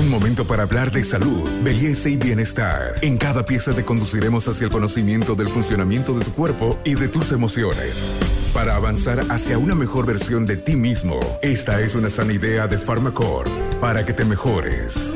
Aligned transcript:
Un 0.00 0.08
momento 0.08 0.46
para 0.46 0.62
hablar 0.62 0.90
de 0.90 1.04
salud, 1.04 1.46
belleza 1.62 2.08
y 2.08 2.16
bienestar. 2.16 2.94
En 3.02 3.18
cada 3.18 3.44
pieza 3.44 3.74
te 3.74 3.84
conduciremos 3.84 4.48
hacia 4.48 4.64
el 4.64 4.70
conocimiento 4.70 5.34
del 5.34 5.48
funcionamiento 5.48 6.18
de 6.18 6.24
tu 6.24 6.32
cuerpo 6.32 6.80
y 6.86 6.94
de 6.94 7.08
tus 7.08 7.32
emociones. 7.32 8.06
Para 8.54 8.76
avanzar 8.76 9.20
hacia 9.28 9.58
una 9.58 9.74
mejor 9.74 10.06
versión 10.06 10.46
de 10.46 10.56
ti 10.56 10.74
mismo, 10.74 11.20
esta 11.42 11.82
es 11.82 11.94
una 11.94 12.08
sana 12.08 12.32
idea 12.32 12.66
de 12.66 12.78
Pharmacore 12.78 13.50
para 13.78 14.06
que 14.06 14.14
te 14.14 14.24
mejores. 14.24 15.14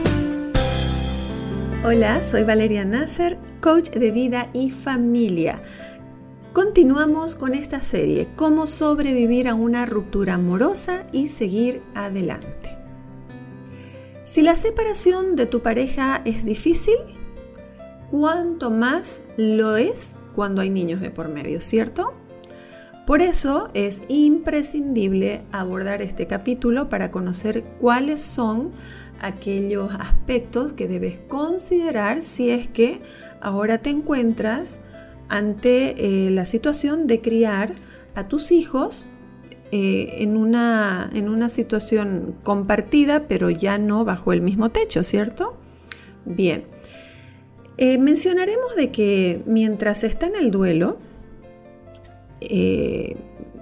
Hola, 1.82 2.22
soy 2.22 2.44
Valeria 2.44 2.84
Nasser, 2.84 3.38
coach 3.62 3.88
de 3.88 4.10
vida 4.10 4.50
y 4.52 4.70
familia. 4.70 5.62
Continuamos 6.52 7.36
con 7.36 7.54
esta 7.54 7.80
serie, 7.80 8.28
cómo 8.36 8.66
sobrevivir 8.66 9.48
a 9.48 9.54
una 9.54 9.86
ruptura 9.86 10.34
amorosa 10.34 11.06
y 11.10 11.28
seguir 11.28 11.80
adelante. 11.94 12.73
Si 14.24 14.40
la 14.40 14.56
separación 14.56 15.36
de 15.36 15.44
tu 15.44 15.60
pareja 15.60 16.22
es 16.24 16.46
difícil, 16.46 16.96
cuánto 18.10 18.70
más 18.70 19.20
lo 19.36 19.76
es 19.76 20.14
cuando 20.34 20.62
hay 20.62 20.70
niños 20.70 21.02
de 21.02 21.10
por 21.10 21.28
medio, 21.28 21.60
¿cierto? 21.60 22.14
Por 23.06 23.20
eso 23.20 23.68
es 23.74 24.00
imprescindible 24.08 25.42
abordar 25.52 26.00
este 26.00 26.26
capítulo 26.26 26.88
para 26.88 27.10
conocer 27.10 27.64
cuáles 27.78 28.22
son 28.22 28.72
aquellos 29.20 29.92
aspectos 29.92 30.72
que 30.72 30.88
debes 30.88 31.18
considerar 31.28 32.22
si 32.22 32.48
es 32.48 32.66
que 32.66 33.02
ahora 33.42 33.76
te 33.76 33.90
encuentras 33.90 34.80
ante 35.28 36.26
eh, 36.26 36.30
la 36.30 36.46
situación 36.46 37.06
de 37.06 37.20
criar 37.20 37.74
a 38.14 38.26
tus 38.26 38.52
hijos 38.52 39.06
eh, 39.76 40.22
en, 40.22 40.36
una, 40.36 41.10
en 41.14 41.28
una 41.28 41.48
situación 41.48 42.36
compartida, 42.44 43.26
pero 43.26 43.50
ya 43.50 43.76
no 43.76 44.04
bajo 44.04 44.32
el 44.32 44.40
mismo 44.40 44.70
techo, 44.70 45.02
¿cierto? 45.02 45.50
Bien. 46.24 46.62
Eh, 47.76 47.98
mencionaremos 47.98 48.76
de 48.76 48.92
que 48.92 49.42
mientras 49.46 50.04
está 50.04 50.28
en 50.28 50.36
el 50.36 50.52
duelo, 50.52 50.98
eh, 52.40 53.16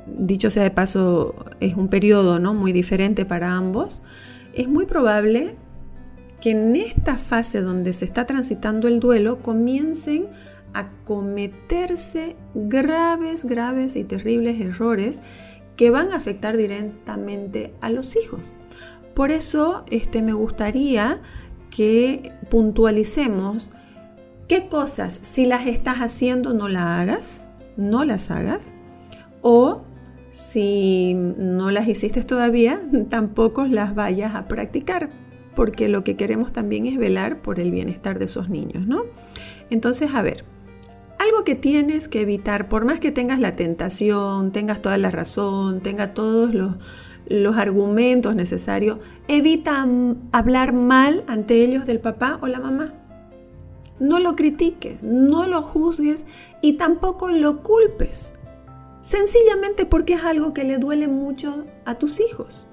dicho 0.07 0.51
sea 0.51 0.65
de 0.65 0.71
paso, 0.71 1.35
es 1.61 1.77
un 1.77 1.89
periodo 1.89 2.39
¿no? 2.39 2.53
muy 2.53 2.73
diferente 2.73 3.25
para 3.25 3.57
ambos, 3.57 4.03
es 4.53 4.69
muy 4.69 4.85
probable 4.85 5.55
que 6.43 6.51
en 6.51 6.77
esta 6.77 7.17
fase 7.17 7.63
donde 7.63 7.95
se 7.95 8.05
está 8.05 8.27
transitando 8.27 8.87
el 8.87 9.01
duelo 9.01 9.39
comiencen 9.39 10.27
a 10.75 10.91
cometerse 11.05 12.37
graves, 12.55 13.47
graves 13.47 13.97
y 13.97 14.05
terribles 14.05 14.61
errores 14.61 15.23
que 15.83 15.91
van 15.91 16.13
a 16.13 16.17
afectar 16.17 16.57
directamente 16.57 17.75
a 17.81 17.91
los 17.91 18.15
hijos. 18.15 18.53
Por 19.17 19.33
eso 19.33 19.85
este, 19.91 20.23
me 20.23 20.33
gustaría 20.33 21.21
que 21.73 22.31
puntualicemos 22.51 23.73
qué 24.47 24.69
cosas, 24.69 25.19
si 25.23 25.45
las 25.45 25.67
estás 25.67 25.97
haciendo, 25.97 26.55
no 26.55 26.69
las 26.69 26.85
hagas, 26.85 27.49
no 27.77 28.05
las 28.05 28.31
hagas, 28.31 28.71
o 29.41 29.83
si 30.29 31.15
no 31.15 31.73
las 31.73 31.89
hiciste 31.89 32.23
todavía, 32.23 32.81
tampoco 33.09 33.67
las 33.67 33.97
vayas 33.97 34.37
a 34.37 34.47
practicar, 34.47 35.11
porque 35.57 35.89
lo 35.89 36.05
que 36.05 36.15
queremos 36.15 36.53
también 36.53 36.87
es 36.87 36.97
velar 36.97 37.43
por 37.43 37.59
el 37.59 37.73
bienestar 37.73 38.21
de 38.21 38.27
esos 38.27 38.49
niños, 38.49 38.87
¿no? 38.87 39.03
Entonces, 39.69 40.15
a 40.15 40.23
ver, 40.23 40.45
algo 41.23 41.45
que 41.45 41.55
tienes 41.55 42.09
que 42.09 42.21
evitar, 42.21 42.69
por 42.69 42.85
más 42.85 42.99
que 43.01 43.13
tengas 43.13 43.39
la 43.39 43.55
tentación, 43.55 44.53
tengas 44.53 44.83
toda 44.83 44.99
la 44.99 45.11
razón, 45.11 45.81
tenga 45.81 46.15
todos 46.15 46.53
los, 46.53 46.77
los 47.27 47.57
argumentos 47.57 48.35
necesarios, 48.35 48.99
evita 49.29 49.87
hablar 50.33 50.73
mal 50.73 51.25
ante 51.29 51.65
ellos 51.65 51.87
del 51.87 52.01
papá 52.01 52.39
o 52.43 52.49
la 52.49 52.61
mamá. 52.61 52.95
No 54.01 54.19
lo 54.19 54.35
critiques, 54.35 55.05
no 55.05 55.47
lo 55.47 55.63
juzgues 55.63 56.27
y 56.61 56.73
tampoco 56.75 57.29
lo 57.29 57.63
culpes. 57.63 58.33
Sencillamente 59.01 59.87
porque 59.87 60.15
es 60.15 60.25
algo 60.25 60.53
que 60.53 60.65
le 60.65 60.79
duele 60.79 61.07
mucho 61.07 61.67
a 61.85 61.95
tus 61.95 62.21
hijos. 62.21 62.67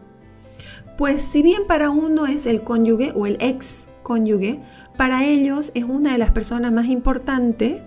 Pues 0.98 1.22
si 1.24 1.44
bien 1.44 1.68
para 1.68 1.92
uno 1.92 2.26
es 2.26 2.46
el 2.46 2.64
cónyuge 2.64 3.14
o 3.16 3.26
el 3.26 3.38
ex 3.40 3.88
cónyuge, 4.02 4.59
para 4.98 5.26
ellos 5.26 5.72
es 5.76 5.84
una 5.84 6.14
de 6.14 6.18
las 6.18 6.32
personas 6.32 6.74
más 6.74 6.88
importantes 6.88 7.84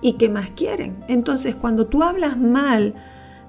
y 0.00 0.14
que 0.14 0.28
más 0.28 0.50
quieren. 0.50 1.04
Entonces, 1.08 1.54
cuando 1.54 1.86
tú 1.86 2.02
hablas 2.02 2.38
mal 2.38 2.94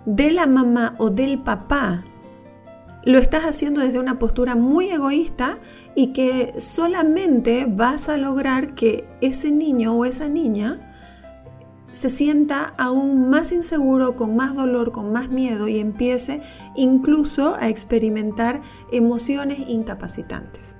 de 0.06 0.32
la 0.32 0.48
mamá 0.48 0.96
o 0.98 1.10
del 1.10 1.40
papá, 1.40 2.04
lo 3.04 3.20
estás 3.20 3.44
haciendo 3.44 3.82
desde 3.82 4.00
una 4.00 4.20
postura 4.20 4.56
muy 4.56 4.90
egoísta 4.90 5.60
y 5.96 6.08
que 6.08 6.60
solamente 6.60 7.66
vas 7.70 8.10
a 8.10 8.18
lograr 8.18 8.76
que 8.76 9.08
ese 9.22 9.50
niño 9.50 9.94
o 9.94 10.04
esa 10.04 10.28
niña 10.28 10.94
se 11.92 12.10
sienta 12.10 12.74
aún 12.78 13.30
más 13.30 13.52
inseguro, 13.52 14.16
con 14.16 14.36
más 14.36 14.56
dolor, 14.56 14.92
con 14.92 15.14
más 15.14 15.30
miedo 15.30 15.68
y 15.68 15.80
empiece 15.80 16.42
incluso 16.76 17.56
a 17.60 17.70
experimentar 17.70 18.62
emociones 18.92 19.60
incapacitantes. 19.68 20.76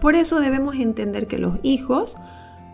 Por 0.00 0.14
eso 0.14 0.40
debemos 0.40 0.76
entender 0.76 1.26
que 1.26 1.38
los 1.38 1.58
hijos 1.62 2.16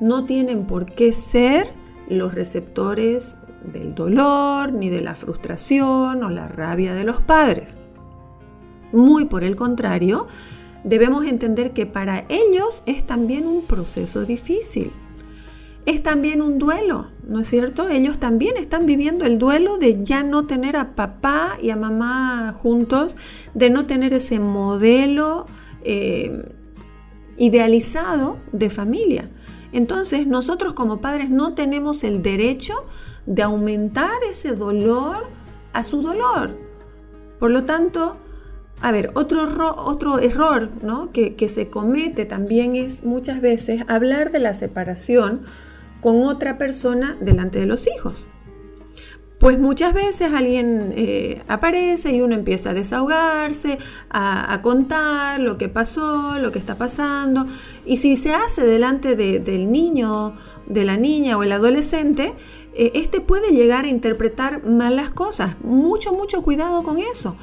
no 0.01 0.25
tienen 0.25 0.67
por 0.67 0.87
qué 0.87 1.13
ser 1.13 1.73
los 2.09 2.35
receptores 2.35 3.37
del 3.65 3.95
dolor, 3.95 4.73
ni 4.73 4.91
de 4.91 5.01
la 5.01 5.15
frustración 5.15 6.23
o 6.23 6.31
la 6.31 6.49
rabia 6.49 6.95
de 6.95 7.05
los 7.05 7.21
padres. 7.21 7.77
Muy 8.93 9.25
por 9.25 9.45
el 9.45 9.57
contrario, 9.57 10.27
debemos 10.85 11.25
entender 11.27 11.73
que 11.73 11.87
para 11.87 12.25
ellos 12.29 12.83
es 12.87 13.07
también 13.07 13.47
un 13.47 13.63
proceso 13.63 14.25
difícil. 14.25 14.93
Es 15.85 16.03
también 16.03 16.43
un 16.43 16.59
duelo, 16.59 17.09
¿no 17.27 17.41
es 17.41 17.49
cierto? 17.49 17.89
Ellos 17.89 18.19
también 18.19 18.57
están 18.57 18.87
viviendo 18.87 19.25
el 19.25 19.39
duelo 19.39 19.79
de 19.79 20.05
ya 20.05 20.23
no 20.23 20.47
tener 20.47 20.77
a 20.77 20.95
papá 20.95 21.57
y 21.61 21.71
a 21.71 21.77
mamá 21.77 22.55
juntos, 22.57 23.17
de 23.55 23.69
no 23.69 23.83
tener 23.85 24.13
ese 24.13 24.39
modelo 24.39 25.47
eh, 25.83 26.45
idealizado 27.37 28.39
de 28.53 28.71
familia. 28.71 29.31
Entonces 29.73 30.27
nosotros 30.27 30.75
como 30.75 31.01
padres 31.01 31.31
no 31.31 31.55
tenemos 31.55 32.05
el 32.05 32.23
derecho 32.23 32.75
de 33.27 33.43
aumentar 33.43 34.23
ese 34.29 34.55
dolor 34.55 35.27
a 35.73 35.83
su 35.83 36.03
dolor. 36.03 36.59
Por 37.39 37.51
lo 37.51 37.65
tanto, 37.65 38.17
a 38.81 38.93
ver, 38.93 39.11
otro, 39.15 39.43
otro 39.77 40.19
error 40.19 40.71
que, 41.13 41.35
que 41.35 41.49
se 41.49 41.71
comete 41.71 42.25
también 42.25 42.77
es 42.77 43.05
muchas 43.05 43.41
veces 43.41 43.85
hablar 43.89 44.33
de 44.33 44.41
la 44.41 44.55
separación 44.55 45.43
con 46.01 46.25
otra 46.25 46.59
persona 46.59 47.17
delante 47.21 47.61
de 47.61 47.67
los 47.67 47.87
hijos. 47.87 48.29
Pues 49.43 49.59
muchas 49.59 49.93
veces 49.93 50.33
alguien 50.33 50.95
eh, 50.97 51.43
aparece 51.49 52.13
y 52.15 52.21
uno 52.21 52.37
empieza 52.37 52.71
a 52.71 52.75
desahogarse, 52.75 53.77
a, 54.09 54.61
contar 54.63 55.41
lo 55.41 55.59
que 55.59 55.69
pasó, 55.69 56.39
lo 56.39 56.53
que 56.53 56.61
está 56.61 56.79
pasando. 56.79 57.47
Y 57.85 57.97
si 57.97 58.17
se 58.17 58.35
hace 58.35 58.65
delante 58.65 59.17
del 59.17 59.73
niño, 59.73 60.37
de 60.67 60.85
la 60.85 60.97
niña 60.97 61.37
o 61.37 61.43
el 61.43 61.51
adolescente, 61.51 62.35
eh, 62.77 62.93
este 62.95 63.21
puede 63.21 63.51
llegar 63.51 63.85
a 63.85 63.89
interpretar 63.89 64.65
malas 64.65 65.11
cosas. 65.11 65.57
Mucho, 65.65 66.13
mucho 66.13 66.41
cuidado 66.43 66.85
con 66.85 66.99
eso. 66.99 67.35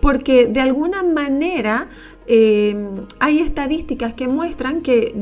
Porque 0.00 0.46
de 0.46 0.60
alguna 0.60 1.02
manera 1.02 1.88
eh, 2.28 2.86
hay 3.18 3.40
estadísticas 3.40 4.14
que 4.14 4.28
muestran 4.28 4.80
que 4.80 5.12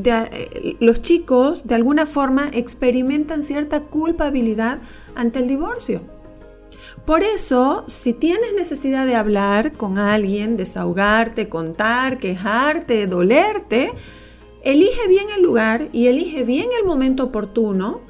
los 0.80 1.00
chicos 1.00 1.66
de 1.66 1.76
alguna 1.76 2.04
forma 2.04 2.48
experimentan 2.52 3.42
cierta 3.42 3.84
culpabilidad 3.84 4.80
ante 5.14 5.38
el 5.38 5.48
divorcio. 5.48 6.02
Por 7.06 7.22
eso, 7.22 7.84
si 7.86 8.12
tienes 8.14 8.52
necesidad 8.56 9.06
de 9.06 9.14
hablar 9.14 9.74
con 9.74 9.96
alguien, 9.96 10.56
desahogarte, 10.56 11.48
contar, 11.48 12.18
quejarte, 12.18 13.06
dolerte, 13.06 13.92
elige 14.64 15.06
bien 15.06 15.26
el 15.36 15.40
lugar 15.44 15.88
y 15.92 16.08
elige 16.08 16.42
bien 16.42 16.66
el 16.76 16.84
momento 16.84 17.22
oportuno 17.22 18.00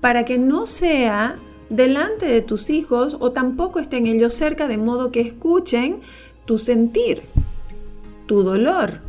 para 0.00 0.24
que 0.24 0.36
no 0.36 0.66
sea 0.66 1.38
delante 1.70 2.26
de 2.26 2.42
tus 2.42 2.70
hijos 2.70 3.16
o 3.20 3.30
tampoco 3.30 3.78
estén 3.78 4.08
ellos 4.08 4.34
cerca 4.34 4.66
de 4.66 4.78
modo 4.78 5.12
que 5.12 5.20
escuchen 5.20 6.00
tu 6.44 6.58
sentir, 6.58 7.22
tu 8.26 8.42
dolor. 8.42 9.00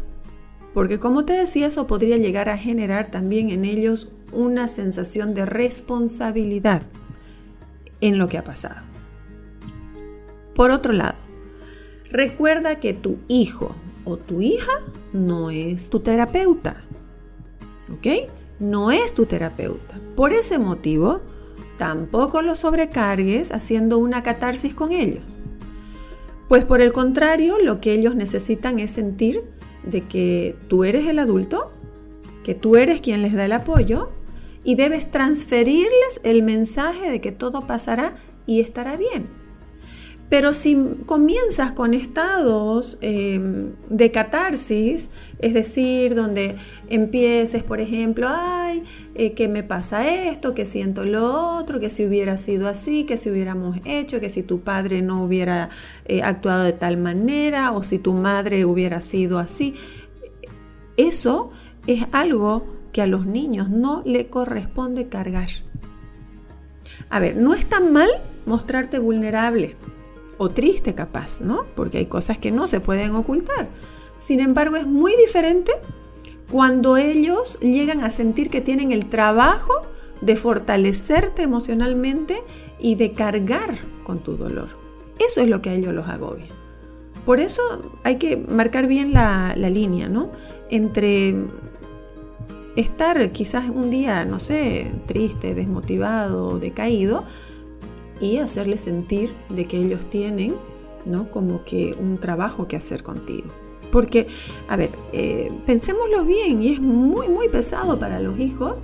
Porque 0.72 1.00
como 1.00 1.26
te 1.26 1.34
decía, 1.34 1.66
eso 1.66 1.88
podría 1.88 2.18
llegar 2.18 2.48
a 2.48 2.60
generar 2.60 3.10
también 3.10 3.50
en 3.50 3.66
ellos 3.66 4.10
una 4.32 4.68
sensación 4.68 5.34
de 5.34 5.48
responsabilidad 5.48 6.84
en 8.04 8.18
lo 8.18 8.28
que 8.28 8.38
ha 8.38 8.44
pasado. 8.44 8.82
Por 10.54 10.72
otro 10.72 10.92
lado, 10.92 11.16
recuerda 12.12 12.80
que 12.80 12.94
tu 12.94 13.18
hijo 13.30 13.76
o 14.04 14.18
tu 14.18 14.42
hija 14.42 14.74
no 15.14 15.50
es 15.50 15.90
tu 15.90 16.02
terapeuta. 16.02 16.84
¿Ok? 17.92 18.30
No 18.60 18.92
es 18.92 19.14
tu 19.14 19.26
terapeuta. 19.26 20.00
Por 20.18 20.34
ese 20.34 20.60
motivo, 20.60 21.22
tampoco 21.78 22.42
lo 22.42 22.56
sobrecargues 22.56 23.54
haciendo 23.54 23.98
una 23.98 24.22
catarsis 24.22 24.76
con 24.76 24.92
ellos. 24.92 25.24
Pues 26.50 26.66
por 26.66 26.82
el 26.82 26.92
contrario, 26.92 27.58
lo 27.64 27.80
que 27.80 27.94
ellos 27.94 28.16
necesitan 28.16 28.80
es 28.80 28.92
sentir 28.92 29.44
de 29.84 30.06
que 30.06 30.58
tú 30.68 30.84
eres 30.84 31.08
el 31.08 31.20
adulto, 31.20 31.70
que 32.44 32.54
tú 32.54 32.76
eres 32.76 33.00
quien 33.00 33.22
les 33.22 33.34
da 33.34 33.46
el 33.46 33.54
apoyo 33.54 34.10
y 34.64 34.76
debes 34.76 35.10
transferirles 35.12 36.22
el 36.24 36.44
mensaje 36.44 37.12
de 37.12 37.22
que 37.22 37.32
todo 37.32 37.68
pasará 37.68 38.16
y 38.46 38.60
estará 38.60 38.98
bien. 38.98 39.44
Pero 40.34 40.56
si 40.56 40.76
comienzas 41.06 41.74
con 41.74 41.94
estados 41.94 42.98
em, 43.02 43.74
de 43.90 44.12
catarsis, 44.12 45.10
es 45.38 45.54
decir, 45.54 46.16
donde 46.16 46.56
empieces, 46.90 47.62
por 47.62 47.80
ejemplo, 47.80 48.28
ay, 48.32 48.84
eh, 49.14 49.34
que 49.34 49.48
me 49.48 49.62
pasa 49.62 50.10
esto, 50.10 50.56
que 50.56 50.66
siento 50.66 51.06
lo 51.06 51.56
otro, 51.58 51.80
que 51.80 51.92
si 51.92 52.04
hubiera 52.04 52.40
sido 52.40 52.68
así, 52.68 53.04
que 53.04 53.20
si 53.20 53.30
hubiéramos 53.30 53.78
hecho, 53.86 54.20
que 54.20 54.32
si 54.32 54.42
tu 54.42 54.62
padre 54.62 55.04
no 55.04 55.24
hubiera 55.24 55.70
eh, 56.06 56.24
actuado 56.24 56.64
de 56.64 56.74
tal 56.74 56.98
manera 56.98 57.72
o 57.72 57.84
si 57.84 58.00
tu 58.00 58.14
madre 58.14 58.66
hubiera 58.66 59.02
sido 59.02 59.38
así, 59.38 59.76
eso 60.98 61.52
es 61.86 62.06
algo 62.12 62.83
que 62.94 63.02
a 63.02 63.08
los 63.08 63.26
niños 63.26 63.70
no 63.70 64.02
le 64.06 64.28
corresponde 64.28 65.08
cargar. 65.08 65.50
A 67.10 67.20
ver, 67.20 67.36
no 67.36 67.54
es 67.54 67.66
tan 67.66 67.92
mal 67.92 68.10
mostrarte 68.46 69.00
vulnerable 69.00 69.76
o 70.38 70.50
triste 70.50 70.96
capaz, 70.96 71.42
¿no? 71.42 71.66
Porque 71.76 71.98
hay 71.98 72.06
cosas 72.06 72.38
que 72.38 72.52
no 72.52 72.68
se 72.68 72.80
pueden 72.80 73.16
ocultar. 73.16 73.68
Sin 74.18 74.40
embargo, 74.40 74.78
es 74.78 74.88
muy 74.88 75.14
diferente 75.18 75.72
cuando 76.50 76.98
ellos 76.98 77.60
llegan 77.60 78.04
a 78.04 78.10
sentir 78.10 78.50
que 78.50 78.62
tienen 78.62 78.92
el 78.92 79.10
trabajo 79.10 79.74
de 80.22 80.36
fortalecerte 80.36 81.44
emocionalmente 81.44 82.42
y 82.80 82.96
de 82.96 83.14
cargar 83.14 83.76
con 84.04 84.20
tu 84.20 84.38
dolor. 84.38 84.70
Eso 85.20 85.42
es 85.42 85.50
lo 85.50 85.62
que 85.62 85.72
a 85.72 85.74
ellos 85.74 85.94
los 85.94 86.08
agobia. 86.08 86.48
Por 87.26 87.40
eso 87.40 87.62
hay 88.04 88.18
que 88.18 88.38
marcar 88.38 88.88
bien 88.88 89.14
la, 89.14 89.54
la 89.56 89.70
línea, 89.70 90.10
¿no? 90.10 90.32
Entre 90.70 91.36
estar 92.76 93.32
quizás 93.32 93.70
un 93.70 93.90
día, 93.90 94.26
no 94.26 94.40
sé, 94.40 94.92
triste, 95.06 95.54
desmotivado, 95.54 96.60
decaído, 96.60 97.24
y 98.20 98.38
hacerles 98.38 98.82
sentir 98.82 99.34
de 99.50 99.68
que 99.68 99.78
ellos 99.78 100.06
tienen, 100.10 100.56
¿no? 101.06 101.30
Como 101.30 101.64
que 101.66 101.96
un 102.00 102.18
trabajo 102.18 102.68
que 102.68 102.76
hacer 102.76 103.04
contigo. 103.04 103.50
Porque, 103.92 104.28
a 104.68 104.76
ver, 104.76 104.92
eh, 105.12 105.52
pensémoslo 105.66 106.24
bien, 106.24 106.64
y 106.64 106.74
es 106.74 106.80
muy, 106.82 107.28
muy 107.28 107.50
pesado 107.50 108.00
para 108.00 108.20
los 108.20 108.40
hijos 108.40 108.82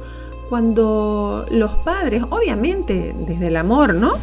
cuando 0.49 1.45
los 1.51 1.75
padres, 1.77 2.23
obviamente 2.29 3.15
desde 3.27 3.47
el 3.47 3.55
amor, 3.55 3.93
¿no? 3.93 4.13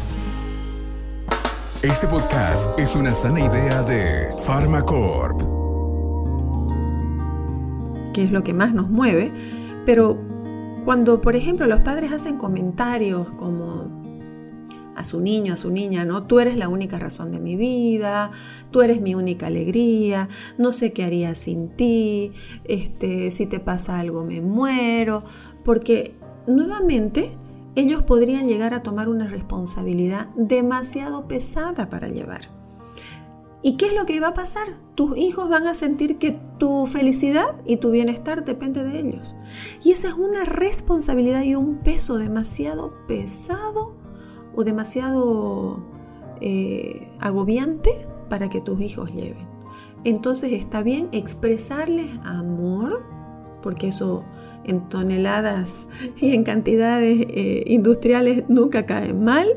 Este 1.81 2.07
podcast 2.07 2.77
es 2.77 2.95
una 2.95 3.13
sana 3.15 3.39
idea 3.39 3.81
de 3.83 4.29
Pharmacorp. 4.45 5.39
Que 8.13 8.23
es 8.23 8.31
lo 8.31 8.43
que 8.43 8.53
más 8.53 8.73
nos 8.73 8.89
mueve, 8.89 9.31
pero 9.87 10.19
cuando, 10.83 11.21
por 11.21 11.37
ejemplo, 11.37 11.65
los 11.65 11.79
padres 11.79 12.11
hacen 12.11 12.35
comentarios 12.35 13.29
como 13.37 13.87
a 14.97 15.03
su 15.05 15.21
niño, 15.21 15.53
a 15.53 15.57
su 15.57 15.71
niña, 15.71 16.03
¿no? 16.03 16.27
Tú 16.27 16.41
eres 16.41 16.57
la 16.57 16.67
única 16.67 16.99
razón 16.99 17.31
de 17.31 17.39
mi 17.39 17.55
vida, 17.55 18.31
tú 18.69 18.81
eres 18.81 18.99
mi 18.99 19.15
única 19.15 19.47
alegría, 19.47 20.27
no 20.57 20.73
sé 20.73 20.91
qué 20.91 21.05
haría 21.05 21.35
sin 21.35 21.69
ti, 21.69 22.33
este, 22.65 23.31
si 23.31 23.45
te 23.45 23.61
pasa 23.61 23.97
algo 23.97 24.25
me 24.25 24.41
muero, 24.41 25.23
porque 25.63 26.15
nuevamente 26.47 27.31
ellos 27.75 28.03
podrían 28.03 28.49
llegar 28.49 28.73
a 28.73 28.83
tomar 28.83 29.07
una 29.07 29.29
responsabilidad 29.29 30.27
demasiado 30.35 31.29
pesada 31.29 31.87
para 31.87 32.09
llevar. 32.09 32.56
¿Y 33.63 33.75
qué 33.75 33.87
es 33.87 33.93
lo 33.93 34.05
que 34.05 34.19
va 34.19 34.29
a 34.29 34.33
pasar? 34.33 34.67
Tus 34.95 35.17
hijos 35.17 35.49
van 35.49 35.67
a 35.67 35.73
sentir 35.73 36.17
que 36.17 36.31
tu 36.57 36.85
felicidad 36.85 37.55
y 37.65 37.77
tu 37.77 37.91
bienestar 37.91 38.45
depende 38.45 38.83
de 38.83 38.99
ellos. 38.99 39.35
Y 39.83 39.91
esa 39.91 40.07
es 40.09 40.13
una 40.13 40.43
responsabilidad 40.43 41.43
y 41.43 41.55
un 41.55 41.77
peso 41.77 42.17
demasiado 42.17 42.93
pesado 43.07 43.95
o 44.55 44.63
demasiado 44.63 45.83
eh, 46.39 47.09
agobiante 47.19 48.07
para 48.29 48.49
que 48.49 48.61
tus 48.61 48.79
hijos 48.81 49.13
lleven. 49.13 49.47
Entonces 50.03 50.51
está 50.51 50.83
bien 50.83 51.09
expresarles 51.11 52.11
amor, 52.23 53.03
porque 53.61 53.87
eso 53.87 54.23
en 54.63 54.87
toneladas 54.89 55.87
y 56.17 56.33
en 56.33 56.43
cantidades 56.43 57.25
eh, 57.29 57.63
industriales 57.67 58.45
nunca 58.47 58.85
cae 58.85 59.13
mal. 59.13 59.47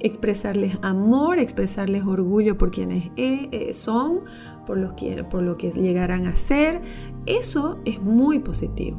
Expresarles 0.00 0.78
amor, 0.82 1.38
expresarles 1.38 2.04
orgullo 2.04 2.58
por 2.58 2.70
quienes 2.70 3.10
eh, 3.16 3.72
son, 3.72 4.20
por, 4.66 4.78
los 4.78 4.92
por 5.30 5.42
lo 5.42 5.56
que 5.56 5.70
llegarán 5.72 6.26
a 6.26 6.36
ser. 6.36 6.82
Eso 7.26 7.80
es 7.84 8.00
muy 8.02 8.38
positivo. 8.38 8.98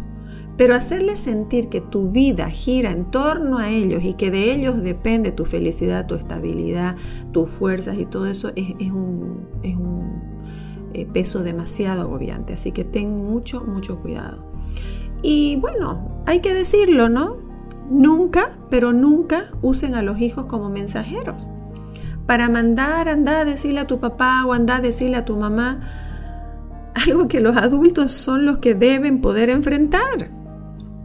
Pero 0.57 0.73
hacerles 0.73 1.19
sentir 1.19 1.69
que 1.69 1.81
tu 1.81 2.09
vida 2.09 2.49
gira 2.49 2.91
en 2.91 3.11
torno 3.11 3.59
a 3.59 3.69
ellos 3.69 4.03
y 4.03 4.15
que 4.15 4.31
de 4.31 4.55
ellos 4.55 4.81
depende 4.81 5.31
tu 5.31 5.45
felicidad, 5.45 6.07
tu 6.07 6.15
estabilidad, 6.15 6.95
tus 7.31 7.49
fuerzas 7.51 7.99
y 7.99 8.05
todo 8.05 8.25
eso 8.25 8.51
es, 8.55 8.91
un, 8.91 9.47
eh, 10.93 11.05
peso 11.05 11.43
demasiado 11.43 12.01
agobiante. 12.01 12.53
Así 12.53 12.71
que 12.71 12.83
ten 12.83 13.15
mucho, 13.15 13.61
mucho 13.61 13.99
cuidado. 14.01 14.49
Y 15.21 15.57
bueno, 15.57 16.23
hay 16.25 16.39
que 16.41 16.55
decirlo, 16.55 17.07
¿no? 17.07 17.46
Nunca, 17.89 18.51
pero 18.69 18.93
nunca 18.93 19.49
usen 19.61 19.95
a 19.95 20.01
los 20.01 20.19
hijos 20.19 20.45
como 20.47 20.69
mensajeros. 20.69 21.49
Para 22.25 22.49
mandar, 22.49 23.07
anda 23.07 23.39
a 23.39 23.45
decirle 23.45 23.79
a 23.79 23.87
tu 23.87 23.99
papá 23.99 24.45
o 24.45 24.53
anda 24.53 24.77
a 24.77 24.81
decirle 24.81 25.15
a 25.15 25.25
tu 25.25 25.37
mamá 25.37 25.79
algo 27.05 27.27
que 27.27 27.39
los 27.39 27.55
adultos 27.55 28.11
son 28.11 28.45
los 28.45 28.57
que 28.57 28.75
deben 28.75 29.21
poder 29.21 29.49
enfrentar. 29.49 30.31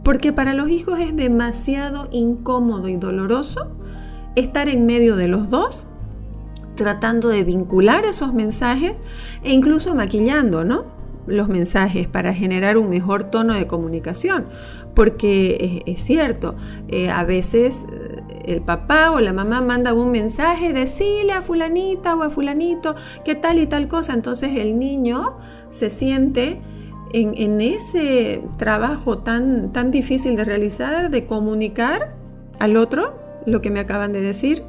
Porque 0.03 0.33
para 0.33 0.53
los 0.53 0.69
hijos 0.69 0.99
es 0.99 1.15
demasiado 1.15 2.09
incómodo 2.11 2.89
y 2.89 2.97
doloroso 2.97 3.71
estar 4.35 4.67
en 4.67 4.85
medio 4.85 5.15
de 5.15 5.29
los 5.29 5.49
dos, 5.49 5.87
tratando 6.75 7.29
de 7.29 7.43
vincular 7.43 8.03
esos 8.03 8.33
mensajes 8.33 8.95
e 9.43 9.53
incluso 9.53 9.95
maquillando, 9.95 10.65
¿no? 10.65 11.02
Los 11.27 11.49
mensajes 11.49 12.07
para 12.07 12.33
generar 12.33 12.77
un 12.77 12.89
mejor 12.89 13.25
tono 13.25 13.53
de 13.53 13.67
comunicación. 13.67 14.45
Porque 14.93 15.81
es, 15.85 16.01
cierto, 16.03 16.55
eh, 16.87 17.09
a 17.09 17.23
veces 17.23 17.85
eh, 17.91 18.21
el 18.45 18.61
papá 18.61 19.11
o 19.11 19.19
la 19.19 19.33
mamá 19.33 19.61
mandan 19.61 19.97
un 19.97 20.11
mensaje, 20.11 20.73
decirle 20.73 21.33
a 21.33 21.41
fulanita 21.41 22.15
o 22.15 22.23
a 22.23 22.29
fulanito 22.29 22.95
que 23.25 23.35
tal 23.35 23.59
y 23.59 23.67
tal 23.67 23.87
cosa. 23.87 24.13
Entonces 24.13 24.55
el 24.55 24.77
niño 24.77 25.37
se 25.69 25.89
siente 25.89 26.61
en, 27.13 27.61
ese 27.61 28.41
trabajo 28.57 29.19
tan, 29.19 29.71
tan 29.71 29.91
difícil 29.91 30.35
de 30.35 30.45
realizar, 30.45 31.11
de 31.11 31.25
comunicar 31.25 32.15
al 32.59 32.75
otro 32.75 33.19
lo 33.45 33.61
que 33.61 33.69
me 33.69 33.79
acaban 33.79 34.13
de 34.13 34.21
decir. 34.21 34.63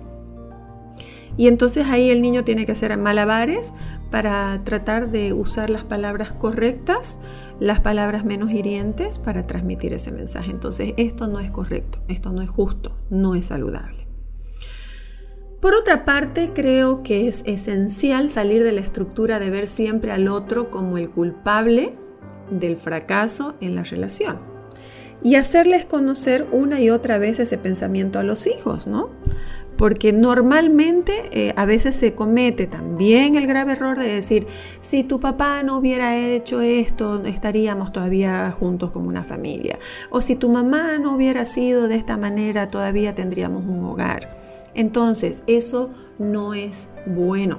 Y 1.36 1.48
entonces 1.48 1.86
ahí 1.88 2.10
el 2.10 2.22
niño 2.22 2.44
tiene 2.44 2.64
que 2.64 2.72
hacer 2.72 2.96
malabares 2.96 3.74
para 4.10 4.62
tratar 4.64 5.10
de 5.10 5.32
usar 5.32 5.70
las 5.70 5.82
palabras 5.82 6.32
correctas, 6.32 7.18
las 7.60 7.80
palabras 7.80 8.24
menos 8.24 8.52
hirientes 8.52 9.18
para 9.18 9.46
transmitir 9.46 9.92
ese 9.92 10.12
mensaje. 10.12 10.50
Entonces 10.50 10.94
esto 10.96 11.26
no 11.26 11.40
es 11.40 11.50
correcto, 11.50 11.98
esto 12.08 12.32
no 12.32 12.42
es 12.42 12.50
justo, 12.50 12.96
no 13.10 13.34
es 13.34 13.46
saludable. 13.46 14.06
Por 15.60 15.74
otra 15.74 16.04
parte, 16.04 16.50
creo 16.54 17.02
que 17.02 17.26
es 17.26 17.42
esencial 17.46 18.28
salir 18.28 18.62
de 18.62 18.72
la 18.72 18.82
estructura 18.82 19.38
de 19.38 19.48
ver 19.48 19.66
siempre 19.66 20.12
al 20.12 20.28
otro 20.28 20.70
como 20.70 20.98
el 20.98 21.10
culpable 21.10 21.94
del 22.50 22.76
fracaso 22.76 23.54
en 23.60 23.74
la 23.74 23.82
relación 23.82 24.54
y 25.22 25.36
hacerles 25.36 25.86
conocer 25.86 26.46
una 26.52 26.80
y 26.80 26.90
otra 26.90 27.16
vez 27.16 27.40
ese 27.40 27.56
pensamiento 27.56 28.18
a 28.18 28.22
los 28.22 28.46
hijos, 28.46 28.86
¿no? 28.86 29.10
Porque 29.76 30.12
normalmente 30.12 31.12
eh, 31.32 31.52
a 31.56 31.66
veces 31.66 31.96
se 31.96 32.14
comete 32.14 32.66
también 32.66 33.34
el 33.34 33.46
grave 33.46 33.72
error 33.72 33.98
de 33.98 34.06
decir, 34.06 34.46
si 34.80 35.02
tu 35.02 35.20
papá 35.20 35.62
no 35.62 35.78
hubiera 35.78 36.16
hecho 36.16 36.60
esto, 36.60 37.24
estaríamos 37.24 37.92
todavía 37.92 38.50
juntos 38.52 38.90
como 38.90 39.08
una 39.08 39.24
familia. 39.24 39.78
O 40.10 40.20
si 40.20 40.36
tu 40.36 40.48
mamá 40.48 40.98
no 40.98 41.14
hubiera 41.14 41.44
sido 41.44 41.88
de 41.88 41.96
esta 41.96 42.16
manera, 42.16 42.70
todavía 42.70 43.14
tendríamos 43.14 43.64
un 43.64 43.84
hogar. 43.84 44.30
Entonces, 44.74 45.42
eso 45.46 45.90
no 46.18 46.54
es 46.54 46.88
bueno. 47.06 47.58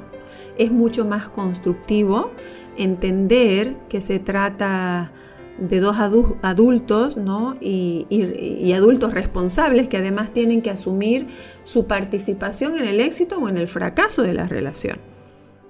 Es 0.57 0.72
mucho 0.72 1.05
más 1.05 1.29
constructivo 1.29 2.31
entender 2.77 3.75
que 3.89 4.01
se 4.01 4.19
trata 4.19 5.12
de 5.58 5.80
dos 5.80 5.98
adultos 6.42 7.18
¿no? 7.18 7.56
y, 7.62 8.74
adultos 8.74 9.14
responsables 9.14 9.88
que 9.88 9.98
además 9.98 10.34
tienen 10.34 10.62
que 10.62 10.70
asumir 10.70 11.28
su 11.64 11.88
participación 11.88 12.78
en 12.78 12.86
el 12.86 13.00
éxito 13.00 13.38
o 13.38 13.48
en 13.48 13.58
el 13.58 13.68
fracaso 13.68 14.22
de 14.22 14.34
la 14.34 14.48
relación. 14.48 15.00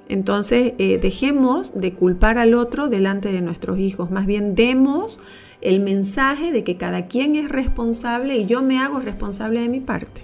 Entonces, 0.07 0.73
eh, 0.77 0.99
dejemos 0.99 1.79
de 1.79 1.93
culpar 1.93 2.37
al 2.37 2.53
otro 2.53 2.89
delante 2.89 3.31
de 3.31 3.41
nuestros 3.41 3.79
hijos, 3.79 4.11
más 4.11 4.25
bien 4.25 4.55
demos 4.55 5.19
el 5.61 5.79
mensaje 5.79 6.51
de 6.51 6.63
que 6.63 6.77
cada 6.77 7.07
quien 7.07 7.35
es 7.35 7.49
responsable 7.49 8.37
y 8.37 8.45
yo 8.45 8.61
me 8.61 8.79
hago 8.79 8.99
responsable 8.99 9.61
de 9.61 9.69
mi 9.69 9.79
parte. 9.79 10.21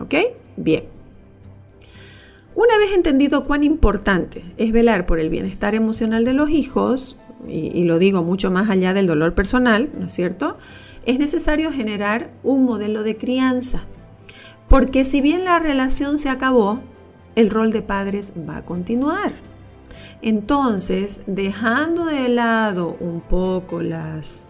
¿Ok? 0.00 0.14
Bien. 0.56 0.84
Una 2.56 2.78
vez 2.78 2.92
entendido 2.94 3.44
cuán 3.44 3.62
importante 3.62 4.42
es 4.56 4.72
velar 4.72 5.06
por 5.06 5.20
el 5.20 5.28
bienestar 5.28 5.74
emocional 5.74 6.24
de 6.24 6.32
los 6.32 6.50
hijos, 6.50 7.16
y, 7.46 7.84
lo 7.84 7.98
digo 7.98 8.22
mucho 8.22 8.50
más 8.50 8.70
allá 8.70 8.94
del 8.94 9.06
dolor 9.06 9.34
personal, 9.34 9.90
¿no 9.98 10.06
es 10.06 10.12
cierto? 10.12 10.56
Es 11.04 11.18
necesario 11.18 11.70
generar 11.70 12.30
un 12.42 12.64
modelo 12.64 13.02
de 13.02 13.16
crianza. 13.16 13.82
Porque 14.68 15.04
si 15.04 15.20
bien 15.20 15.44
la 15.44 15.58
relación 15.58 16.18
se 16.18 16.28
acabó, 16.28 16.80
el 17.34 17.50
rol 17.50 17.70
de 17.70 17.82
padres 17.82 18.32
va 18.48 18.58
a 18.58 18.64
continuar. 18.64 19.32
Entonces, 20.22 21.20
dejando 21.26 22.06
de 22.06 22.28
lado 22.28 22.96
un 23.00 23.20
poco 23.20 23.82
las 23.82 24.46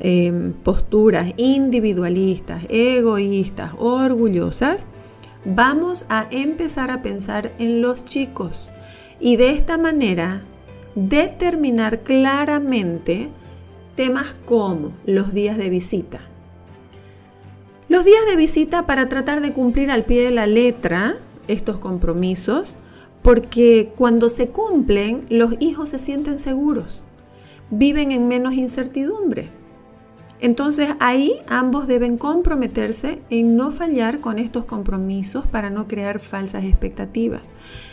em, 0.00 0.52
posturas 0.52 1.32
individualistas, 1.36 2.66
egoístas, 2.68 3.72
orgullosas, 3.78 4.86
vamos 5.44 6.04
a 6.08 6.26
empezar 6.30 6.90
a 6.90 7.02
pensar 7.02 7.54
en 7.58 7.80
los 7.80 8.04
chicos 8.04 8.70
y 9.20 9.36
de 9.36 9.50
esta 9.52 9.78
manera 9.78 10.44
determinar 10.94 12.00
claramente 12.00 13.30
temas 13.96 14.34
como 14.44 14.92
los 15.04 15.32
días 15.32 15.56
de 15.56 15.70
visita. 15.70 16.22
Los 17.88 18.04
días 18.04 18.20
de 18.28 18.36
visita 18.36 18.86
para 18.86 19.08
tratar 19.08 19.40
de 19.40 19.52
cumplir 19.52 19.90
al 19.90 20.04
pie 20.04 20.22
de 20.24 20.30
la 20.30 20.46
letra 20.46 21.16
estos 21.48 21.78
compromisos, 21.78 22.76
porque 23.22 23.92
cuando 23.96 24.30
se 24.30 24.48
cumplen 24.48 25.26
los 25.28 25.56
hijos 25.60 25.90
se 25.90 25.98
sienten 25.98 26.38
seguros, 26.38 27.02
viven 27.70 28.12
en 28.12 28.28
menos 28.28 28.54
incertidumbre. 28.54 29.50
Entonces 30.40 30.88
ahí 31.00 31.34
ambos 31.48 31.86
deben 31.86 32.16
comprometerse 32.16 33.20
en 33.28 33.56
no 33.56 33.70
fallar 33.70 34.20
con 34.20 34.38
estos 34.38 34.64
compromisos 34.64 35.46
para 35.46 35.68
no 35.68 35.86
crear 35.86 36.18
falsas 36.18 36.64
expectativas. 36.64 37.42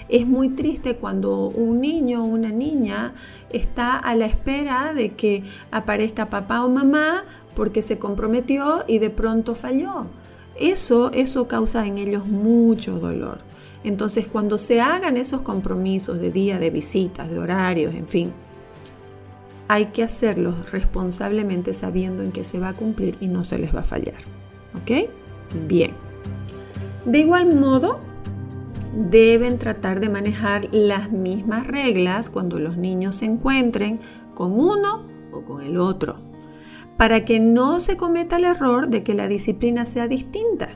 Es 0.07 0.25
muy 0.25 0.49
triste 0.49 0.95
cuando 0.95 1.47
un 1.49 1.81
niño 1.81 2.23
o 2.23 2.27
una 2.27 2.49
niña 2.49 3.13
está 3.49 3.97
a 3.97 4.15
la 4.15 4.27
espera 4.27 4.93
de 4.93 5.13
que 5.13 5.43
aparezca 5.71 6.29
papá 6.29 6.63
o 6.63 6.69
mamá 6.69 7.25
porque 7.53 7.81
se 7.81 7.97
comprometió 7.97 8.85
y 8.87 8.99
de 8.99 9.09
pronto 9.09 9.53
falló. 9.53 10.07
Eso, 10.57 11.11
eso 11.11 11.47
causa 11.47 11.85
en 11.85 11.97
ellos 11.97 12.27
mucho 12.27 12.99
dolor. 12.99 13.39
Entonces, 13.83 14.27
cuando 14.27 14.57
se 14.57 14.81
hagan 14.81 15.17
esos 15.17 15.41
compromisos 15.41 16.19
de 16.19 16.31
día, 16.31 16.59
de 16.59 16.69
visitas, 16.69 17.29
de 17.29 17.39
horarios, 17.39 17.93
en 17.93 18.07
fin, 18.07 18.33
hay 19.67 19.87
que 19.87 20.03
hacerlos 20.03 20.71
responsablemente 20.71 21.73
sabiendo 21.73 22.23
en 22.23 22.31
que 22.31 22.43
se 22.43 22.59
va 22.59 22.69
a 22.69 22.73
cumplir 22.73 23.17
y 23.19 23.27
no 23.27 23.43
se 23.43 23.57
les 23.57 23.75
va 23.75 23.81
a 23.81 23.85
fallar. 23.85 24.19
¿Ok? 24.75 25.09
Bien. 25.67 25.93
De 27.05 27.19
igual 27.19 27.55
modo, 27.55 27.99
deben 29.09 29.59
tratar 29.59 29.99
de 29.99 30.09
manejar 30.09 30.67
las 30.71 31.11
mismas 31.11 31.67
reglas 31.67 32.29
cuando 32.29 32.59
los 32.59 32.77
niños 32.77 33.15
se 33.15 33.25
encuentren 33.25 33.99
con 34.33 34.53
uno 34.53 35.05
o 35.31 35.43
con 35.43 35.61
el 35.61 35.77
otro, 35.77 36.19
para 36.97 37.25
que 37.25 37.39
no 37.39 37.79
se 37.79 37.97
cometa 37.97 38.37
el 38.37 38.45
error 38.45 38.89
de 38.89 39.03
que 39.03 39.13
la 39.13 39.27
disciplina 39.27 39.85
sea 39.85 40.07
distinta. 40.07 40.69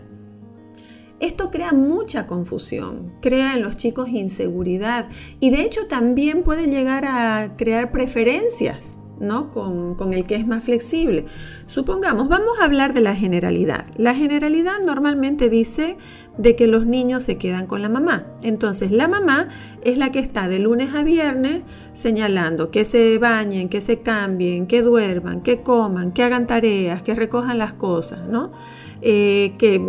Esto 1.22 1.52
crea 1.52 1.72
mucha 1.72 2.26
confusión, 2.26 3.14
crea 3.22 3.54
en 3.54 3.62
los 3.62 3.78
chicos 3.78 4.10
inseguridad 4.10 5.08
y 5.40 5.52
de 5.52 5.62
hecho 5.62 5.86
también 5.88 6.44
puede 6.44 6.66
llegar 6.66 7.06
a 7.06 7.54
crear 7.58 7.92
preferencias 7.92 8.98
¿no? 9.22 9.52
Con, 9.52 9.94
con, 9.96 10.14
el 10.14 10.26
que 10.26 10.36
es 10.36 10.48
más 10.48 10.64
flexible. 10.64 11.26
Supongamos, 11.68 12.28
vamos 12.28 12.60
a 12.60 12.66
hablar 12.66 12.94
de 12.94 13.02
la 13.02 13.16
generalidad. 13.16 13.86
La 13.96 14.16
generalidad 14.16 14.80
normalmente 14.84 15.48
dice 15.48 15.96
de 16.38 16.56
que 16.56 16.66
los 16.66 16.88
niños 16.88 17.24
se 17.24 17.38
quedan 17.38 17.68
con 17.68 17.84
la 17.84 17.90
mamá. 17.90 18.26
Entonces, 18.42 18.90
la 18.90 19.08
mamá 19.08 19.48
es 19.84 19.98
la 19.98 20.12
que 20.12 20.20
está 20.20 20.48
de 20.48 20.58
lunes 20.58 20.96
a 20.96 21.04
viernes 21.04 21.62
señalando 21.94 22.72
que 22.72 22.84
se 22.84 23.20
bañen, 23.20 23.70
que 23.70 23.80
se 23.80 24.00
cambien, 24.00 24.66
que 24.66 24.82
duerman, 24.82 25.42
que 25.42 25.62
coman, 25.62 26.12
que 26.14 26.24
hagan 26.24 26.48
tareas, 26.48 27.04
que 27.04 27.14
recojan 27.14 27.60
las 27.60 27.74
cosas, 27.74 28.28
¿no? 28.28 28.52
Eh, 29.04 29.54
que, 29.60 29.80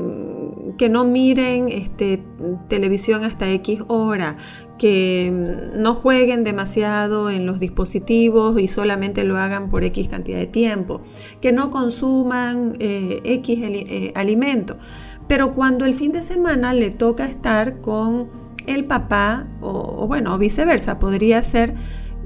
que, 0.77 0.89
no 0.89 1.05
miren 1.05 1.69
este, 1.69 2.23
televisión 2.69 3.25
hasta 3.25 3.49
X 3.51 3.83
hora, 3.89 4.37
que 4.79 5.33
no 5.77 5.95
jueguen 5.95 6.45
demasiado 6.45 7.31
en 7.31 7.47
los 7.47 7.61
dispositivos 7.61 8.61
y 8.61 8.69
solamente 8.69 9.25
lo 9.25 9.39
hagan 9.39 9.69
por 9.69 9.85
X 9.85 10.09
cantidad 10.09 10.39
de 10.39 10.47
tiempo, 10.47 11.01
que 11.41 11.53
no 11.53 11.71
consuman 11.71 12.77
eh, 12.81 13.21
X 13.25 13.61
eh, 13.63 14.13
alimento. 14.15 14.79
Pero 15.29 15.55
cuando 15.55 15.85
el 15.85 15.95
fin 15.95 16.13
de 16.13 16.23
semana 16.23 16.75
le 16.75 16.91
toca 16.91 17.27
estar 17.27 17.81
con 17.81 18.29
el 18.67 18.85
papá 18.85 19.47
o, 19.61 19.97
o 19.99 20.07
bueno, 20.07 20.35
o 20.35 20.39
viceversa, 20.39 20.99
podría 20.99 21.43
ser, 21.43 21.75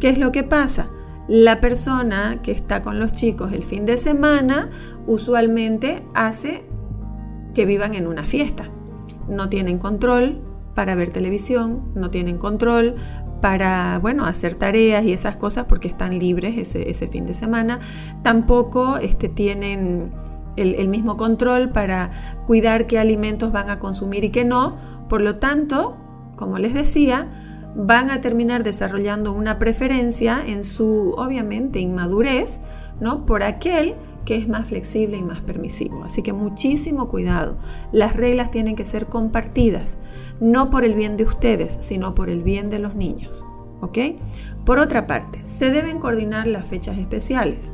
¿qué 0.01 0.09
es 0.09 0.19
lo 0.19 0.33
que 0.33 0.43
pasa? 0.43 0.91
La 1.29 1.61
persona 1.61 2.41
que 2.43 2.53
está 2.53 2.83
con 2.83 3.01
los 3.01 3.13
chicos 3.13 3.53
el 3.53 3.65
fin 3.65 3.85
de 3.85 3.99
semana 3.99 4.71
usualmente 5.07 6.05
hace 6.15 6.65
que 7.57 7.65
vivan 7.65 7.95
en 7.95 8.07
una 8.07 8.27
fiesta. 8.27 8.69
No 9.29 9.49
tienen 9.49 9.79
control 9.79 10.43
para 10.75 10.95
ver 10.95 11.09
televisión, 11.09 11.91
no 11.95 12.11
tienen 12.11 12.37
control 12.37 12.97
para, 13.41 13.99
bueno, 14.03 14.27
hacer 14.27 14.57
tareas 14.57 15.07
y 15.07 15.15
esas 15.15 15.37
cosas 15.37 15.65
porque 15.65 15.89
están 15.89 16.19
libres 16.19 16.77
ese, 16.77 17.09
fin 17.09 17.25
de 17.25 17.33
semana. 17.33 17.81
Tampoco 18.23 18.99
este, 18.99 19.31
tienen 19.31 20.13
el, 20.57 20.75
el, 20.75 20.89
mismo 20.89 21.17
control 21.17 21.71
para 21.71 22.11
cuidar 22.47 22.87
qué 22.87 22.99
alimentos 22.99 23.53
van 23.53 23.71
a 23.71 23.79
consumir 23.79 24.25
y 24.25 24.29
qué 24.29 24.45
no. 24.45 24.77
Por 25.09 25.23
lo 25.23 25.37
tanto, 25.37 25.97
como 26.37 26.59
les 26.59 26.75
decía, 26.75 27.27
van 27.75 28.11
a 28.11 28.21
terminar 28.21 28.65
desarrollando 28.65 29.33
una 29.33 29.59
preferencia 29.59 30.43
en 30.47 30.63
su, 30.63 31.15
obviamente, 31.17 31.81
inmadurez, 31.81 32.61
¿no? 33.01 33.25
Por 33.25 33.43
aquel 33.43 33.95
que 34.27 34.37
es 34.37 34.49
más 34.49 34.69
flexible 34.69 35.17
y 35.17 35.23
más 35.23 35.41
permisivo. 35.41 36.05
Así 36.05 36.21
que 36.21 36.35
muchísimo 36.35 37.09
cuidado. 37.09 37.57
Las 37.93 38.15
reglas 38.15 38.51
tienen 38.51 38.77
que 38.77 38.85
ser 38.85 39.07
compartidas, 39.07 39.97
no 40.41 40.69
por 40.69 40.85
el 40.85 40.93
bien 40.93 41.17
de 41.17 41.25
ustedes, 41.25 41.79
sino 41.81 42.15
por 42.15 42.29
el 42.29 42.43
bien 42.43 42.69
de 42.69 42.81
los 42.81 42.95
niños. 42.95 43.47
¿Ok? 43.81 43.99
Por 44.67 44.79
otra 44.79 45.07
parte, 45.07 45.41
se 45.45 45.71
deben 45.71 45.99
coordinar 45.99 46.47
las 46.47 46.67
fechas 46.67 46.99
especiales. 46.99 47.73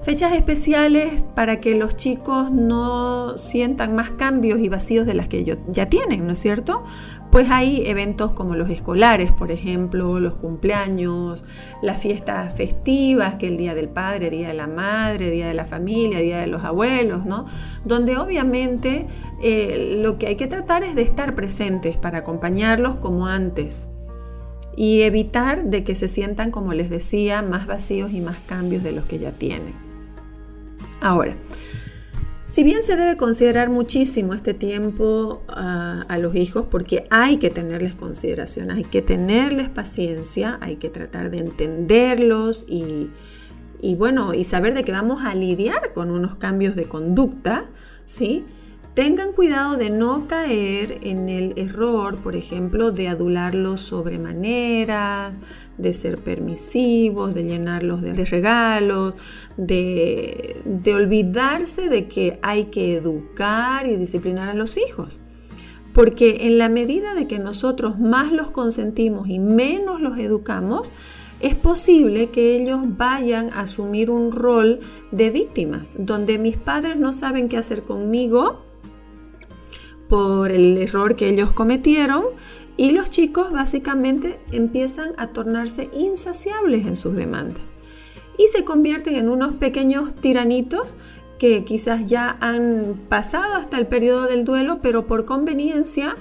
Fechas 0.00 0.32
especiales 0.32 1.24
para 1.34 1.60
que 1.60 1.74
los 1.74 1.96
chicos 1.96 2.52
no 2.52 3.36
sientan 3.36 3.96
más 3.96 4.12
cambios 4.12 4.60
y 4.60 4.68
vacíos 4.68 5.06
de 5.06 5.14
las 5.14 5.26
que 5.26 5.44
ya 5.44 5.86
tienen, 5.86 6.24
¿no 6.24 6.34
es 6.34 6.38
cierto? 6.38 6.84
Pues 7.32 7.50
hay 7.50 7.82
eventos 7.84 8.32
como 8.32 8.54
los 8.54 8.70
escolares, 8.70 9.32
por 9.32 9.50
ejemplo, 9.50 10.20
los 10.20 10.34
cumpleaños, 10.34 11.44
las 11.82 12.00
fiestas 12.00 12.54
festivas, 12.54 13.34
que 13.34 13.48
el 13.48 13.56
Día 13.56 13.74
del 13.74 13.88
Padre, 13.88 14.30
Día 14.30 14.48
de 14.48 14.54
la 14.54 14.68
Madre, 14.68 15.30
Día 15.30 15.48
de 15.48 15.54
la 15.54 15.66
Familia, 15.66 16.20
Día 16.20 16.38
de 16.38 16.46
los 16.46 16.62
Abuelos, 16.64 17.26
¿no? 17.26 17.44
Donde 17.84 18.16
obviamente 18.16 19.08
eh, 19.42 19.98
lo 20.00 20.16
que 20.16 20.28
hay 20.28 20.36
que 20.36 20.46
tratar 20.46 20.84
es 20.84 20.94
de 20.94 21.02
estar 21.02 21.34
presentes 21.34 21.96
para 21.96 22.18
acompañarlos 22.18 22.96
como 22.96 23.26
antes 23.26 23.90
y 24.76 25.02
evitar 25.02 25.64
de 25.64 25.82
que 25.82 25.96
se 25.96 26.06
sientan, 26.06 26.52
como 26.52 26.72
les 26.72 26.88
decía, 26.88 27.42
más 27.42 27.66
vacíos 27.66 28.12
y 28.12 28.20
más 28.20 28.38
cambios 28.46 28.84
de 28.84 28.92
los 28.92 29.04
que 29.04 29.18
ya 29.18 29.32
tienen. 29.32 29.87
Ahora, 31.00 31.36
si 32.44 32.64
bien 32.64 32.82
se 32.82 32.96
debe 32.96 33.16
considerar 33.18 33.68
muchísimo 33.68 34.32
este 34.32 34.54
tiempo 34.54 35.42
ah, 35.48 36.06
a 36.08 36.16
los 36.18 36.34
hijos, 36.34 36.66
porque 36.70 37.06
hay 37.10 37.36
que 37.36 37.50
tenerles 37.50 37.94
consideración, 37.94 38.70
hay 38.70 38.84
que 38.84 39.02
tenerles 39.02 39.68
paciencia, 39.68 40.58
hay 40.62 40.76
que 40.76 40.88
tratar 40.88 41.30
de 41.30 41.40
entenderlos 41.40 42.64
y, 42.66 43.10
y 43.82 43.96
bueno, 43.96 44.32
y 44.32 44.44
saber 44.44 44.72
de 44.72 44.82
que 44.82 44.92
vamos 44.92 45.22
a 45.24 45.34
lidiar 45.34 45.92
con 45.92 46.10
unos 46.10 46.36
cambios 46.36 46.74
de 46.74 46.86
conducta, 46.86 47.66
¿sí? 48.06 48.46
Tengan 48.98 49.30
cuidado 49.30 49.76
de 49.76 49.90
no 49.90 50.26
caer 50.26 50.98
en 51.02 51.28
el 51.28 51.54
error, 51.56 52.16
por 52.16 52.34
ejemplo, 52.34 52.90
de 52.90 53.06
adularlos 53.06 53.80
sobremanera, 53.80 55.38
de 55.76 55.94
ser 55.94 56.18
permisivos, 56.18 57.32
de 57.32 57.44
llenarlos 57.44 58.02
de 58.02 58.24
regalos, 58.24 59.14
de, 59.56 60.62
de 60.64 60.94
olvidarse 60.94 61.88
de 61.88 62.08
que 62.08 62.40
hay 62.42 62.64
que 62.64 62.96
educar 62.96 63.86
y 63.86 63.94
disciplinar 63.94 64.48
a 64.48 64.54
los 64.54 64.76
hijos. 64.76 65.20
Porque 65.94 66.38
en 66.48 66.58
la 66.58 66.68
medida 66.68 67.14
de 67.14 67.28
que 67.28 67.38
nosotros 67.38 68.00
más 68.00 68.32
los 68.32 68.50
consentimos 68.50 69.28
y 69.28 69.38
menos 69.38 70.00
los 70.00 70.18
educamos, 70.18 70.90
es 71.38 71.54
posible 71.54 72.30
que 72.30 72.56
ellos 72.56 72.80
vayan 72.96 73.50
a 73.50 73.60
asumir 73.60 74.10
un 74.10 74.32
rol 74.32 74.80
de 75.12 75.30
víctimas, 75.30 75.94
donde 76.00 76.36
mis 76.40 76.56
padres 76.56 76.96
no 76.96 77.12
saben 77.12 77.48
qué 77.48 77.58
hacer 77.58 77.84
conmigo 77.84 78.66
por 80.08 80.50
el 80.50 80.78
error 80.78 81.16
que 81.16 81.28
ellos 81.28 81.52
cometieron 81.52 82.24
y 82.76 82.92
los 82.92 83.10
chicos 83.10 83.52
básicamente 83.52 84.38
empiezan 84.52 85.12
a 85.16 85.28
tornarse 85.28 85.90
insaciables 85.92 86.86
en 86.86 86.96
sus 86.96 87.14
demandas 87.14 87.62
y 88.38 88.46
se 88.48 88.64
convierten 88.64 89.16
en 89.16 89.28
unos 89.28 89.54
pequeños 89.54 90.14
tiranitos 90.14 90.94
que 91.38 91.64
quizás 91.64 92.06
ya 92.06 92.36
han 92.40 92.94
pasado 93.08 93.54
hasta 93.56 93.78
el 93.78 93.86
periodo 93.86 94.26
del 94.26 94.44
duelo, 94.44 94.78
pero 94.82 95.06
por 95.06 95.24
conveniencia 95.24 96.16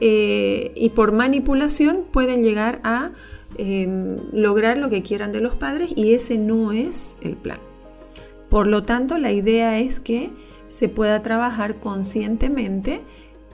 eh, 0.00 0.72
y 0.76 0.90
por 0.90 1.12
manipulación 1.12 2.04
pueden 2.10 2.42
llegar 2.42 2.80
a 2.84 3.12
em, 3.58 4.18
lograr 4.32 4.78
lo 4.78 4.88
que 4.88 5.02
quieran 5.02 5.32
de 5.32 5.40
los 5.40 5.54
padres 5.54 5.92
y 5.94 6.14
ese 6.14 6.38
no 6.38 6.72
es 6.72 7.16
el 7.22 7.36
plan. 7.36 7.58
Por 8.48 8.66
lo 8.66 8.82
tanto, 8.82 9.18
la 9.18 9.32
idea 9.32 9.78
es 9.78 10.00
que 10.00 10.30
se 10.68 10.88
pueda 10.88 11.22
trabajar 11.22 11.80
conscientemente 11.80 13.02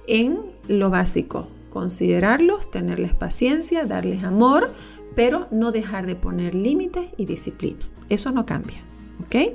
en 0.08 0.40
lo 0.66 0.90
básico, 0.90 1.48
considerarlos, 1.70 2.70
tenerles 2.70 3.14
paciencia, 3.14 3.84
darles 3.84 4.24
amor, 4.24 4.74
pero 5.14 5.48
no 5.50 5.70
dejar 5.70 6.06
de 6.06 6.16
poner 6.16 6.54
límites 6.54 7.08
y 7.16 7.26
disciplina. 7.26 7.88
Eso 8.08 8.32
no 8.32 8.46
cambia, 8.46 8.82
¿ok? 9.20 9.54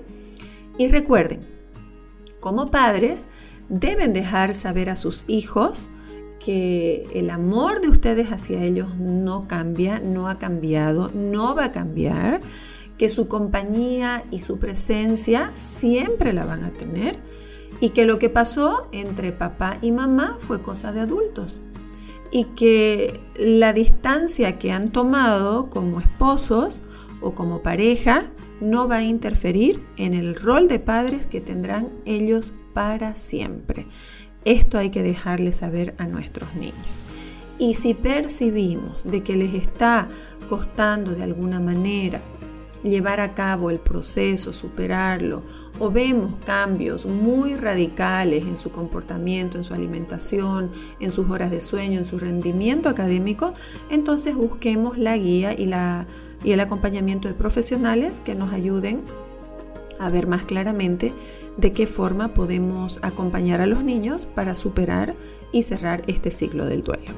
Y 0.77 0.88
recuerden, 0.88 1.41
como 2.39 2.69
padres, 2.69 3.25
deben 3.69 4.13
dejar 4.13 4.53
saber 4.53 4.89
a 4.89 4.95
sus 4.95 5.25
hijos 5.27 5.89
que 6.39 7.07
el 7.13 7.29
amor 7.29 7.81
de 7.81 7.89
ustedes 7.89 8.31
hacia 8.31 8.63
ellos 8.63 8.98
no 8.98 9.48
cambia, 9.48 10.00
no 10.00 10.27
ha 10.27 10.38
cambiado, 10.39 11.10
no 11.13 11.55
va 11.55 11.65
a 11.65 11.72
cambiar, 11.72 12.41
que 12.98 13.10
su 13.10 13.27
compañía 13.27 14.25
y 14.29 14.41
su 14.41 14.60
presencia 14.60 15.51
siempre 15.55 16.33
la 16.33 16.45
van 16.45 16.63
a 16.63 16.72
tener 16.72 17.17
y 17.84 17.90
que 17.90 18.06
lo 18.06 18.18
que 18.18 18.30
pasó 18.30 18.88
entre 18.94 19.34
papá 19.34 19.78
y 19.82 19.92
mamá 19.92 20.38
fue 20.40 20.62
cosa 20.62 20.94
de 20.94 21.02
adultos 21.02 21.60
y 22.32 22.46
que 22.56 23.20
la 23.36 23.74
distancia 23.74 24.58
que 24.58 24.72
han 24.72 24.90
tomado 24.90 25.70
como 25.70 26.00
esposos 26.00 26.82
o 27.20 27.36
como 27.36 27.62
pareja 27.62 28.32
no 28.62 28.88
va 28.88 29.00
a 29.00 29.04
interferir 29.04 29.84
en 29.98 30.13
el 30.13 30.34
rol 30.34 30.70
de 30.70 30.80
padres 30.80 31.28
que 31.28 31.42
tendrán 31.42 31.90
ellos 32.06 32.54
para 32.74 33.18
siempre. 33.18 33.86
Esto 34.46 34.78
hay 34.78 34.90
que 34.90 35.04
dejarle 35.04 35.52
saber 35.52 35.94
a 35.98 36.08
nuestros 36.08 36.56
niños. 36.56 37.04
Y 37.60 37.74
si 37.74 37.96
percibimos 37.96 39.04
de 39.04 39.24
que 39.24 39.36
les 39.36 39.54
está 39.56 40.08
costando 40.48 41.16
de 41.16 41.24
alguna 41.24 41.60
manera 41.60 42.22
llevar 42.84 43.20
a 43.20 43.34
cabo 43.34 43.70
el 43.70 43.80
proceso, 43.80 44.54
superarlo, 44.54 45.44
o 45.80 45.90
vemos 45.90 46.36
cambios 46.46 47.06
muy 47.06 47.56
radicales 47.56 48.46
en 48.46 48.58
su 48.58 48.72
comportamiento, 48.72 49.58
en 49.58 49.63
su 49.63 49.74
alimentación, 49.74 50.72
en 51.00 51.12
sus 51.12 51.30
horas 51.30 51.52
de 51.52 51.62
sueño, 51.62 52.00
en 52.00 52.06
su 52.06 52.20
rendimiento 52.20 52.90
académico, 52.90 53.54
entonces 53.90 54.36
busquemos 54.36 54.98
la 54.98 55.18
guía 55.18 55.54
y, 55.58 55.66
la, 55.66 56.08
y 56.44 56.52
el 56.52 56.60
acompañamiento 56.60 57.28
de 57.28 57.34
profesionales 57.34 58.22
que 58.22 58.36
nos 58.36 58.52
ayuden 58.54 59.02
a 60.00 60.10
ver 60.10 60.28
más 60.28 60.46
claramente 60.46 61.13
de 61.58 61.72
qué 61.72 61.88
forma 61.88 62.34
podemos 62.34 63.00
acompañar 63.04 63.62
a 63.62 63.68
los 63.68 63.84
niños 63.84 64.25
para 64.25 64.56
superar 64.56 65.16
y 65.52 65.63
cerrar 65.63 66.02
este 66.08 66.32
ciclo 66.32 66.66
del 66.66 66.84
duelo. 66.84 67.12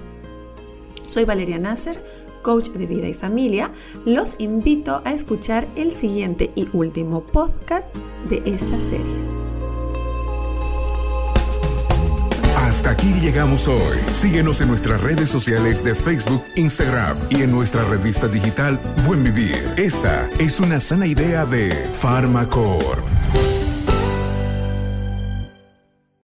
Soy 1.01 1.23
Valeria 1.23 1.59
Nasser 1.59 2.03
coach 2.45 2.69
de 2.69 2.85
vida 2.85 3.07
y 3.07 3.15
familia, 3.15 3.71
los 4.05 4.35
invito 4.37 5.01
a 5.03 5.13
escuchar 5.13 5.67
el 5.75 5.91
siguiente 5.91 6.51
y 6.53 6.69
último 6.73 7.23
podcast 7.23 7.87
de 8.29 8.43
esta 8.45 8.79
serie. 8.79 9.15
Hasta 12.55 12.91
aquí 12.91 13.13
llegamos 13.19 13.67
hoy. 13.67 13.97
Síguenos 14.11 14.61
en 14.61 14.67
nuestras 14.67 15.01
redes 15.01 15.29
sociales 15.29 15.83
de 15.83 15.95
Facebook, 15.95 16.43
Instagram 16.55 17.17
y 17.31 17.41
en 17.41 17.51
nuestra 17.51 17.83
revista 17.83 18.27
digital 18.27 18.79
Buen 19.07 19.23
Vivir. 19.23 19.73
Esta 19.77 20.29
es 20.37 20.59
una 20.59 20.79
sana 20.79 21.07
idea 21.07 21.45
de 21.45 21.71
Farmacor. 21.93 23.14